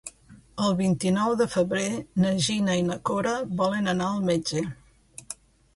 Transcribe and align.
El 0.67 0.71
vint-i-nou 0.77 1.35
de 1.41 1.47
febrer 1.57 1.85
na 2.25 2.33
Gina 2.47 2.79
i 2.81 2.87
na 2.89 2.99
Cora 3.11 3.35
volen 3.61 3.95
anar 3.95 4.11
al 4.17 4.29
metge. 4.33 4.67